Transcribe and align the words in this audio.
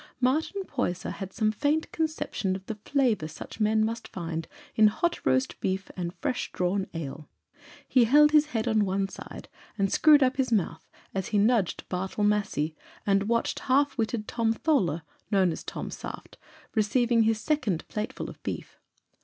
Martin 0.19 0.63
Poyser 0.63 1.11
had 1.11 1.31
some 1.31 1.51
faint 1.51 1.91
conception 1.91 2.55
of 2.55 2.65
the 2.65 2.73
flavour 2.73 3.27
such 3.27 3.59
men 3.59 3.85
must 3.85 4.07
find 4.07 4.47
in 4.75 4.87
hot 4.87 5.23
roast 5.27 5.59
beef 5.59 5.91
and 5.95 6.15
fresh 6.15 6.51
drawn 6.51 6.87
ale. 6.95 7.29
He 7.87 8.05
held 8.05 8.31
his 8.31 8.47
head 8.47 8.67
on 8.67 8.83
one 8.83 9.09
side, 9.09 9.47
and 9.77 9.91
screwed 9.93 10.23
up 10.23 10.37
his 10.37 10.51
mouth, 10.51 10.89
as 11.13 11.27
he 11.27 11.37
nudged 11.37 11.87
Bartle 11.87 12.23
Massey, 12.23 12.75
and 13.05 13.29
watched 13.29 13.59
half 13.59 13.95
witted 13.95 14.27
Tom 14.27 14.55
Tholer, 14.55 14.81
otherwise 14.81 15.03
known 15.29 15.51
as 15.51 15.63
"Tom 15.63 15.91
Saft," 15.91 16.39
receiving 16.73 17.21
his 17.21 17.39
second 17.39 17.87
plateful 17.87 18.27
of 18.27 18.41
beef. 18.41 18.79